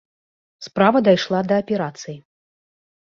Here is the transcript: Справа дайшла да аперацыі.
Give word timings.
Справа 0.67 1.01
дайшла 1.07 1.41
да 1.51 1.59
аперацыі. 1.65 2.17